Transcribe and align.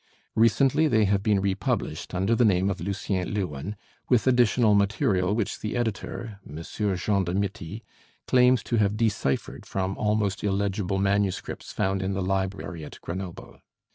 Recently 0.33 0.87
they 0.87 1.05
have 1.05 1.21
been 1.21 1.41
republished, 1.41 2.15
under 2.15 2.33
the 2.33 2.43
name 2.43 2.71
of 2.71 2.81
'Lucien 2.81 3.31
Leuwen,' 3.31 3.75
with 4.09 4.25
additional 4.25 4.73
material 4.73 5.35
which 5.35 5.59
the 5.59 5.75
editor, 5.77 6.39
M. 6.43 6.63
Jean 6.97 7.23
de 7.23 7.35
Mitty, 7.35 7.83
claims 8.25 8.63
to 8.63 8.77
have 8.77 8.97
deciphered 8.97 9.63
from 9.63 9.95
almost 9.99 10.43
illegible 10.43 10.97
manuscripts 10.97 11.71
found 11.71 12.01
in 12.01 12.13
the 12.15 12.21
library 12.23 12.83
at 12.83 12.99
Grenoble. 13.01 13.59